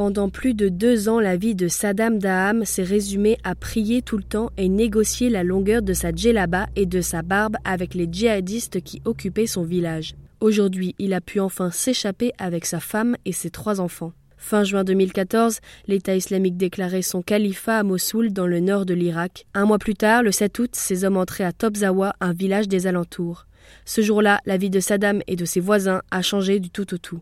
[0.00, 4.16] Pendant plus de deux ans, la vie de Saddam Daham s'est résumée à prier tout
[4.16, 8.08] le temps et négocier la longueur de sa djellaba et de sa barbe avec les
[8.10, 10.14] djihadistes qui occupaient son village.
[10.40, 14.14] Aujourd'hui, il a pu enfin s'échapper avec sa femme et ses trois enfants.
[14.38, 19.44] Fin juin 2014, l'État islamique déclarait son califat à Mossoul, dans le nord de l'Irak.
[19.52, 22.86] Un mois plus tard, le 7 août, ses hommes entraient à Tobzawa, un village des
[22.86, 23.44] alentours.
[23.84, 26.96] Ce jour-là, la vie de Saddam et de ses voisins a changé du tout au
[26.96, 27.20] tout.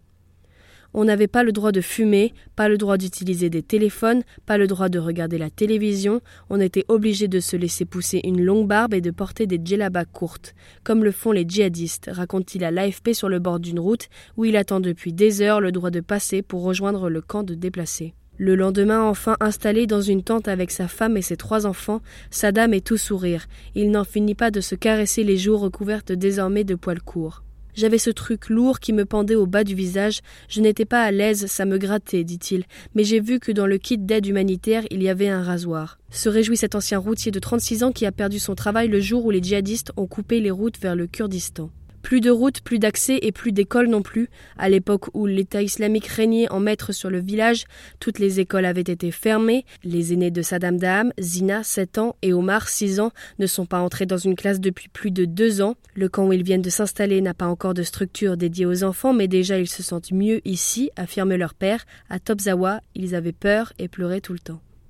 [0.95, 4.67] On n'avait pas le droit de fumer, pas le droit d'utiliser des téléphones, pas le
[4.67, 8.95] droit de regarder la télévision, on était obligé de se laisser pousser une longue barbe
[8.95, 13.29] et de porter des djellabas courtes, comme le font les djihadistes, raconte-t-il à l'AFP sur
[13.29, 16.63] le bord d'une route où il attend depuis des heures le droit de passer pour
[16.63, 18.15] rejoindre le camp de déplacés.
[18.41, 22.73] Le lendemain, enfin installé dans une tente avec sa femme et ses trois enfants, Saddam
[22.73, 23.47] est tout sourire.
[23.75, 27.43] Il n'en finit pas de se caresser les joues recouvertes désormais de poils courts.
[27.79, 30.19] J'avais ce truc lourd qui me pendait au bas du visage.
[30.49, 32.65] Je n'étais pas à l'aise, ça me grattait, dit-il.
[32.97, 35.97] Mais j'ai vu que dans le kit d'aide humanitaire, il y avait un rasoir.
[36.11, 39.25] Se réjouit cet ancien routier de 36 ans qui a perdu son travail le jour
[39.25, 41.71] où les djihadistes ont coupé les routes vers le Kurdistan.
[42.03, 44.29] Plus de routes, plus d'accès et plus d'écoles non plus.
[44.57, 47.65] À l'époque où l'État islamique régnait en maître sur le village,
[48.01, 49.65] toutes les écoles avaient été fermées.
[49.85, 53.81] Les aînés de Saddam Daham, Zina, 7 ans, et Omar, 6 ans, ne sont pas
[53.81, 55.77] entrés dans une classe depuis plus de deux ans.
[55.95, 59.13] Le camp où ils viennent de s'installer n'a pas encore de structure dédiée aux enfants,
[59.13, 61.85] mais déjà ils se sentent mieux ici, affirme leur père.
[62.09, 64.61] À Topzawa, ils avaient peur et pleuraient tout le temps.